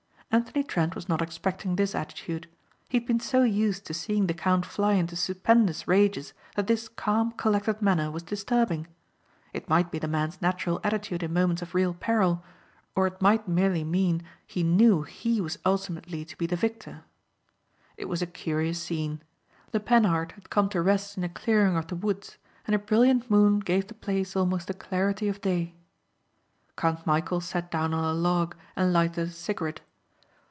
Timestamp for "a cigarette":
29.27-29.81